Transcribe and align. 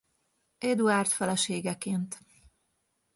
Eduárd 0.57 1.07
feleségeként. 1.11 2.17